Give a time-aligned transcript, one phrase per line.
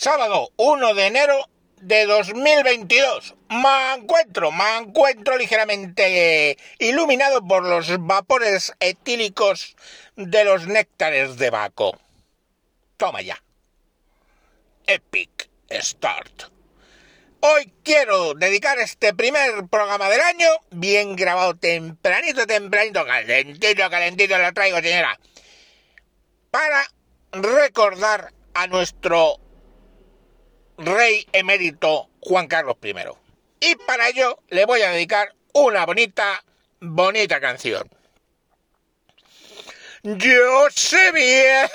[0.00, 3.34] Sábado 1 de enero de 2022.
[3.50, 9.74] Me encuentro, me encuentro ligeramente iluminado por los vapores etílicos
[10.14, 11.98] de los néctares de Baco.
[12.96, 13.42] Toma ya.
[14.86, 16.44] Epic Start.
[17.40, 24.52] Hoy quiero dedicar este primer programa del año, bien grabado tempranito, tempranito, calentito, calentito lo
[24.52, 25.18] traigo, señora,
[26.52, 26.84] para
[27.32, 29.40] recordar a nuestro
[30.78, 32.94] rey emérito Juan Carlos I.
[33.60, 36.42] Y para ello le voy a dedicar una bonita,
[36.80, 37.88] bonita canción.
[40.04, 41.68] Yo sé bien,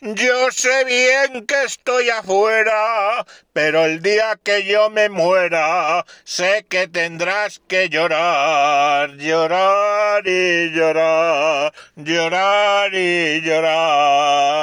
[0.16, 6.88] yo sé bien que estoy afuera, pero el día que yo me muera, sé que
[6.88, 14.55] tendrás que llorar, llorar y llorar, llorar y llorar.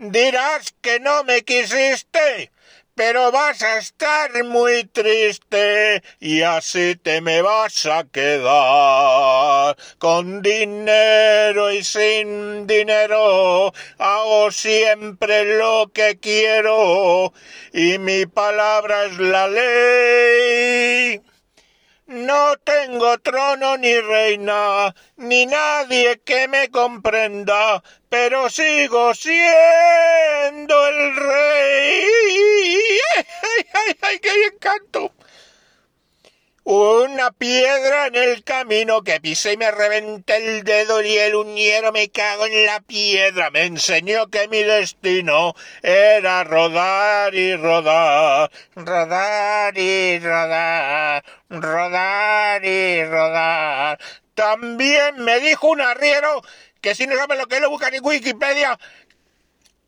[0.00, 2.52] Dirás que no me quisiste,
[2.94, 9.76] pero vas a estar muy triste y así te me vas a quedar.
[9.98, 17.32] Con dinero y sin dinero hago siempre lo que quiero
[17.72, 21.20] y mi palabra es la ley.
[22.08, 32.06] No tengo trono ni reina, ni nadie que me comprenda, pero sigo siendo el rey.
[33.16, 35.12] ¡Ay, ay, ay, qué bien canto!
[36.70, 41.92] Una piedra en el camino que pisé y me reventé el dedo y el uñero
[41.92, 43.48] me cago en la piedra.
[43.48, 53.98] Me enseñó que mi destino era rodar y rodar, rodar y rodar, rodar y rodar.
[54.34, 56.42] También me dijo un arriero
[56.80, 58.78] que si no sabe lo que lo buscan en Wikipedia,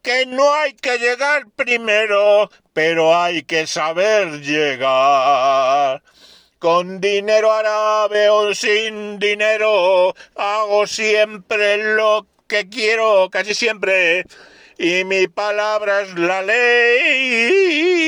[0.03, 6.03] que no hay que llegar primero, pero hay que saber llegar.
[6.59, 14.25] Con dinero árabe o sin dinero, hago siempre lo que quiero, casi siempre.
[14.77, 18.01] Y mi palabra es la ley.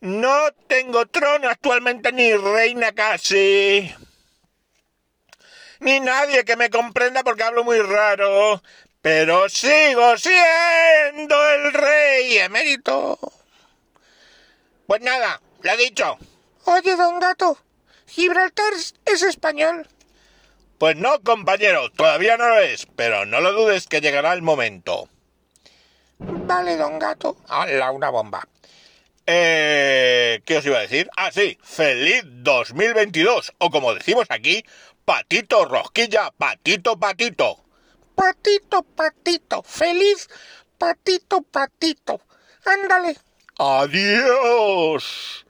[0.00, 3.94] No tengo trono actualmente ni reina casi.
[5.80, 8.62] Ni nadie que me comprenda porque hablo muy raro.
[9.02, 13.18] Pero sigo siendo el rey emérito.
[14.86, 16.18] Pues nada, lo he dicho.
[16.64, 17.58] Oye, don Gato,
[18.06, 18.72] ¿Gibraltar
[19.04, 19.86] es español?
[20.78, 25.08] Pues no, compañero, todavía no lo es, pero no lo dudes que llegará el momento.
[26.18, 27.36] Vale, don Gato.
[27.48, 28.46] ¡Hala, una bomba!
[29.26, 29.89] Eh,
[30.44, 31.08] ¿Qué os iba a decir?
[31.16, 34.64] Ah, sí, feliz 2022, o como decimos aquí,
[35.04, 37.64] patito rosquilla, patito, patito.
[38.14, 40.28] Patito, patito, feliz
[40.80, 42.20] patito, patito.
[42.64, 43.16] Ándale.
[43.58, 45.44] Adiós.